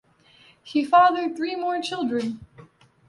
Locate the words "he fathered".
0.63-1.35